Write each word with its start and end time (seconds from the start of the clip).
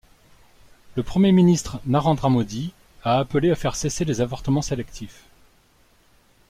Le 0.95 1.03
premier 1.03 1.31
ministe 1.31 1.69
Narendra 1.85 2.27
Modi 2.27 2.73
a 3.03 3.19
appelé 3.19 3.51
à 3.51 3.55
faire 3.55 3.75
cesser 3.75 4.03
les 4.03 4.19
avortements 4.19 4.63
sélectifs. 4.63 5.27